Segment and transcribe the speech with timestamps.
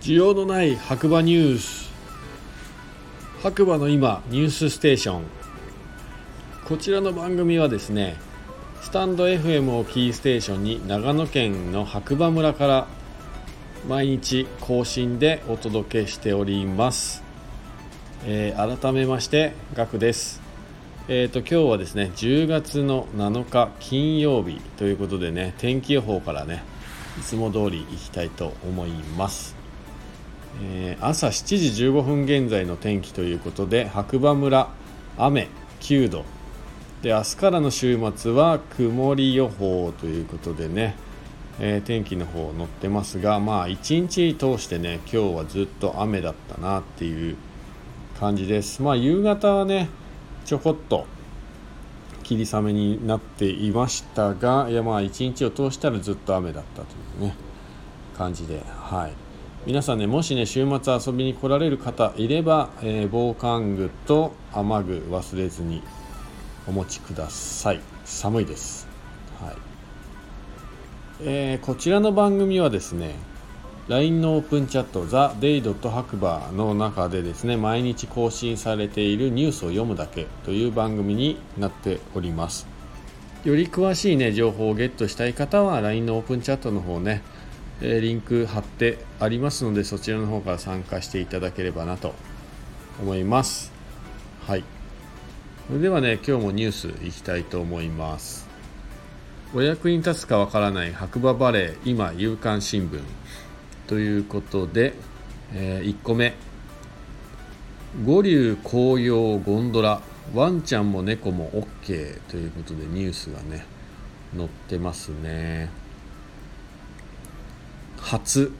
[0.00, 1.90] 需要のない白馬ニュース。
[3.42, 5.22] 白馬の今ニュースステーション。
[6.68, 8.16] こちらの番組はですね
[8.80, 12.86] スタンド FM をキーステーションに長野県の白馬村から
[13.88, 17.22] 毎日更新でお届けしております、
[18.24, 20.47] えー、改めましてガクです。
[21.10, 26.62] えーと、今日はですね10月の7日金曜日ということでね天気予報からね
[27.18, 29.56] いつも通りいきたいと思います。
[30.62, 34.68] えー、朝7時15分現在の天気ということで白馬村
[35.16, 35.48] 雨
[35.80, 36.26] 9度。
[37.00, 40.94] で明日からの週末は曇り予報ということでね、
[41.58, 47.36] えー、天気の方載ってますがまあ一日通してね今日はずっと雨だったなっていう
[48.20, 48.82] 感じです。
[48.82, 49.88] まあ夕方はね
[50.48, 51.04] ちょこっと
[52.22, 56.86] 霧雨になっていましたがいやまあ一日を通したらずっと雨だったと
[57.20, 57.34] いうね
[58.16, 59.12] 感じではい。
[59.66, 65.82] 皆さんねもしね週末遊びに来られる方いれば、えー、防寒具と雨具忘れずに
[66.66, 67.80] お持ちください。
[68.06, 68.88] 寒いです、
[69.42, 69.56] はい。
[71.20, 73.16] えー、こちらの番組はですね
[73.88, 75.88] LINE のオープンチャット TheDay.
[75.88, 82.66] 白馬の中でですね毎日更新されているニュースを読むだけという番組になっております。
[83.44, 87.22] より詳しいね情報をゲットしたい方は LINE のオープンチャットの方ね
[87.80, 92.14] リンク貼ってありますのでそちらの方から参加していただければなと
[93.00, 93.72] 思います。
[94.46, 94.64] はい。
[95.66, 98.46] それではね今日もニュースいきたいと思います。
[99.54, 103.00] お役に立つかわからない白馬バレー今夕刊新聞。
[103.88, 104.92] ということで、
[105.54, 106.34] えー、1個目。
[108.04, 110.02] 五竜紅葉ゴンドラ。
[110.34, 113.64] ワンちゃんも猫も OK ということでニュースがね
[114.36, 115.70] 載ってますね。
[117.98, 118.52] 初。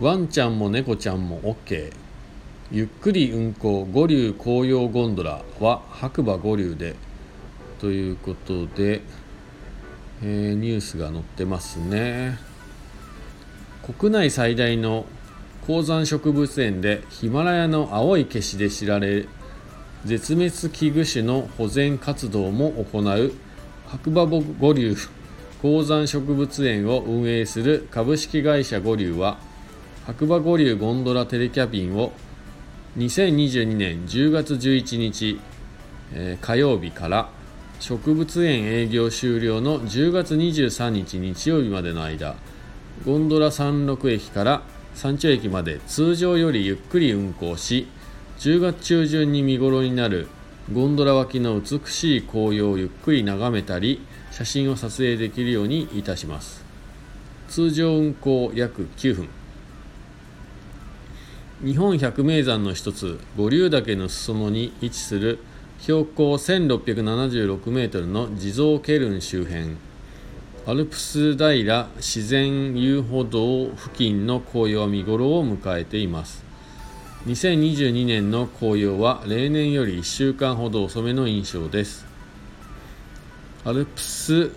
[0.00, 1.92] ワンちゃんも猫ちゃんも OK
[2.72, 5.42] ゆっくり運行五竜紅葉ゴンドラ。
[5.60, 6.96] は白馬五竜で。
[7.78, 9.02] ということで、
[10.24, 12.50] えー、ニュースが載ってますね。
[13.98, 15.04] 国内最大の
[15.66, 19.26] 高山植物園でヒマラヤの青い消しで知られ
[20.04, 23.32] 絶滅危惧種の保全活動も行う。
[23.88, 24.96] 白馬五竜
[25.60, 29.38] 高山植物園を運営する株式会社五竜は
[30.06, 32.12] 白馬五竜ゴンドラテレキャビンを
[32.96, 35.40] 2022年10月11日、
[36.12, 37.28] えー、火曜日から
[37.80, 42.36] 植物園営業終了の10月23日日曜日までの間
[43.06, 44.62] ゴンドラ山麓駅から
[44.94, 47.88] 山頂駅まで通常よりゆっくり運行し
[48.40, 50.28] 10月中旬に見頃になる
[50.70, 56.62] ゴンドラ脇の美しい紅葉をゆっくり眺めたり写真を撮影できるようにいたします。
[57.48, 59.28] 通常運行約9分。
[61.64, 65.38] 日本百名山の一つ五竜岳の裾野に位置する
[65.80, 69.89] 標高1676メートルの地蔵ケルン周辺。
[70.66, 76.44] アルプス平自然遊歩道付近の紅葉は見頃を迎えています。
[77.26, 82.04] 2022年の紅葉は例年より1週間ほど遅めの印象です。
[83.64, 84.50] アルプス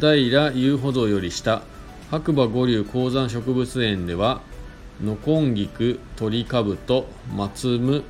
[0.00, 1.62] 平遊歩道より下
[2.10, 4.40] 白馬五竜高山植物園では
[5.04, 7.06] ノコンギクトリカブト
[7.36, 8.02] 松ム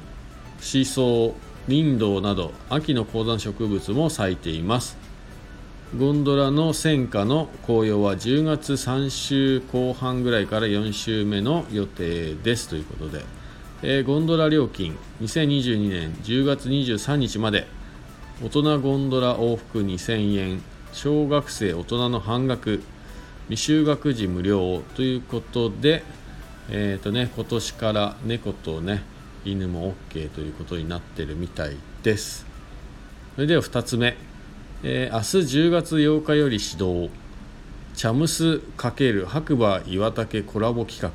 [0.61, 1.35] シソ
[1.67, 4.97] ウリンドウなど秋の高山植物も咲いています。
[5.97, 13.25] ゴンドラの戦火の紅葉は10月3週後半ぐらいから4週目の予定ですということで、
[13.82, 17.66] えー、ゴンドラ料金2022年10月23日まで
[18.44, 20.62] 大人ゴンドラ往復2000円
[20.93, 22.82] 小学生大人の半額
[23.49, 26.05] 未就学児無料ということで、
[26.69, 29.05] えーとね、今年から猫とね
[29.47, 32.44] 犬も OK ということになってるみたいです。
[33.37, 34.19] それでは2つ目、
[34.84, 37.08] えー、明日10月8日より始動。
[37.97, 41.11] チャムス×白馬岩竹コラボ企画。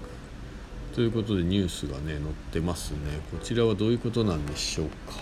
[0.93, 2.19] ということでニュースがね載っ
[2.51, 2.97] てますね。
[3.31, 5.13] こちらはどういうことなんでしょうか。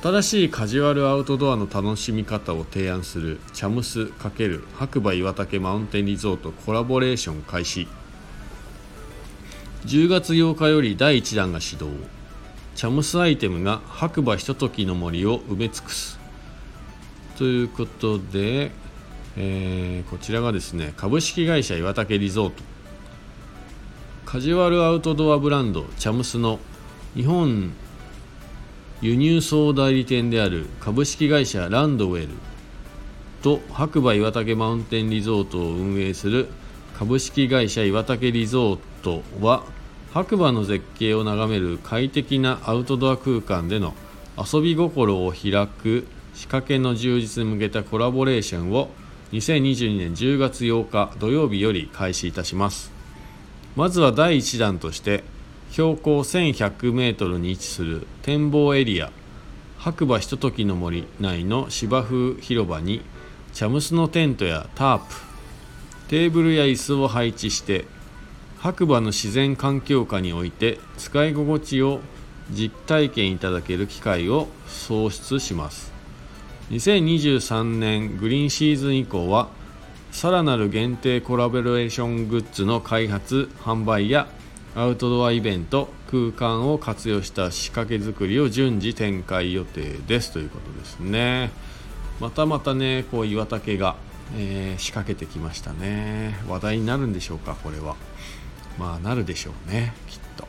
[0.00, 7.88] 新しいカジュアルアウトドアの楽しみ方を提案するチャムス×白馬岩岳マウンテンリゾートコラボレーション開始。
[9.86, 11.88] 10月8日より第1弾が始動。
[12.76, 16.20] チャムスアイテムが白馬ひとときの森を埋め尽くす。
[17.38, 18.70] ということで、
[19.38, 22.62] えー、こちらがですね株式会社岩岳リゾート。
[24.26, 26.58] カジュアルアウトドアブランドチャムスの
[27.14, 27.72] 日本
[29.00, 32.28] 輸入総代理店である株式会社ランドウェル。
[33.42, 36.48] と白馬岩岳マウンテンリゾートを運営する
[36.98, 39.64] 株式会社岩岳リゾートは
[40.16, 43.92] 白馬の絶景を眺める快適なアウトドア空間での
[44.38, 48.88] 遊び心を開く仕掛けの充実に向けたコラボレーションを
[49.32, 52.90] 2022年10月8日土曜日より開始いたします。
[53.76, 55.22] まずは第1弾として
[55.72, 59.12] 標高 1100m に位置する展望エリア
[59.76, 63.02] 白馬ひとときの森内の芝生広場に
[63.52, 65.04] チャムスのテントやタープ
[66.08, 67.84] テーブルや椅子を配置して
[68.66, 72.00] 白馬の自然環境下において使い心地を
[72.50, 75.92] 実体験いただける機会を創出します。
[76.70, 79.50] 2023年グリーンシーズン以降は
[80.10, 84.26] さらなる限定コラボレーショングッズの開発販売や
[84.74, 91.52] アウトドアイベント空間を活用した仕掛け作りを順次展開予定ですということですね。
[92.18, 93.94] またまたねこう岩竹が、
[94.36, 96.40] えー、仕掛けてきましたね。
[96.48, 97.94] 話題になるんでしょうかこれは。
[98.78, 100.46] まあなるでしょうねきっと。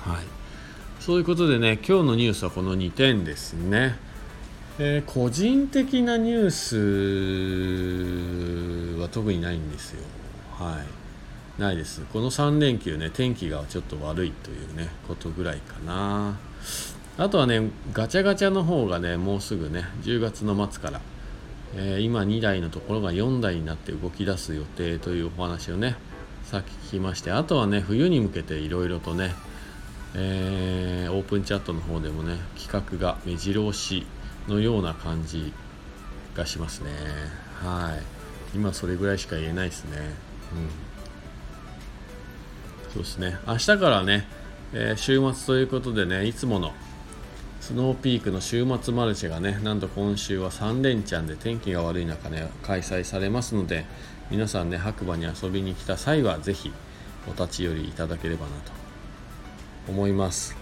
[0.00, 0.24] はい。
[1.00, 3.96] そういうことでね今日のニュースはこの2点ですね。
[4.78, 10.02] えー、個人的なニュースは特にないんですよ。
[10.52, 10.78] は
[11.58, 11.60] い。
[11.60, 12.02] ないです。
[12.12, 16.38] この3連休ね天気がちょっと悪いというねことぐらいかな。
[17.16, 21.00] あとはねガチャガチャの方がねもうすぐね10月の末から、
[21.74, 25.96] えー、今2台のところが4台になって動き出す予定というお話をね
[26.50, 29.34] さっき聞きましてあとはね冬に向けていろいろとね、
[30.14, 34.06] えー、オープンチャットの方でもね企画が目白押し
[34.48, 35.52] のような感じ
[36.34, 36.90] がしますね。
[37.62, 37.94] は
[38.54, 38.56] い。
[38.56, 39.98] 今それぐらいしか言えないですね。
[42.86, 42.92] うん。
[42.94, 43.36] そうですね。
[43.46, 44.26] 明日からね、
[44.72, 46.72] えー、週末ということでねいつもの
[47.60, 53.84] スノーピークの週末マルシェがねなんと今週は3連チャンで天気が悪い中ね開催されますので
[54.30, 56.72] 皆さんね白馬に遊びに来た際は是非
[57.26, 58.72] お立ち寄りいただければなと
[59.88, 60.54] 思います。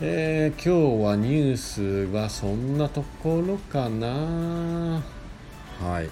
[0.00, 1.82] えー、今日はニュース
[2.12, 5.02] はそんなところかな。
[5.80, 6.08] はい。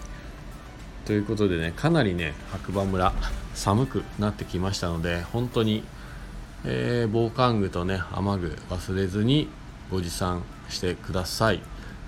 [1.07, 3.13] ということでねかなりね白馬村
[3.55, 5.83] 寒くなってきましたので本当に、
[6.65, 9.49] えー、防寒具とね雨具忘れずに
[9.91, 11.63] ご持参してください、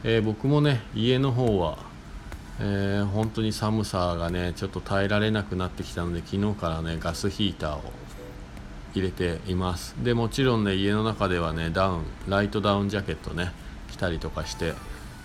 [0.05, 1.79] えー、僕もね家の方は
[2.61, 7.83] えー、本当に寒さがねちょっと耐えられなくなってきたので昨日からねガスヒーターを
[8.95, 9.95] 入れています。
[10.03, 13.53] でもちろんね家の中ではねダウンライトダウンジャケットね
[13.91, 14.75] 着たりとかして、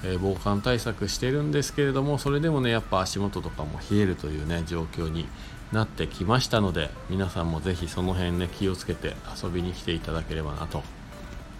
[0.03, 5.27] えー、防寒対策してるんですけれどもそれでもねやっぱ足元とかも冷えるというね状況に
[5.73, 10.81] なってきましたので皆さんもぜひその辺ね気をつけて遊びに来ていただければなと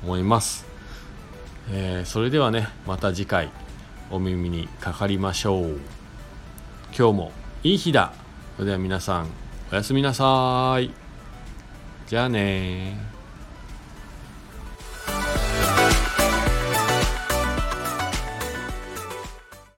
[0.01, 0.65] 思います、
[1.71, 3.66] えー、それではねまた次回。
[4.09, 5.80] お耳にかかりましょう。
[6.98, 7.31] 今日も
[7.63, 8.13] いい日だ。
[8.56, 9.27] それでは皆さん
[9.71, 10.92] おやすみなさい。
[12.07, 13.16] じゃあね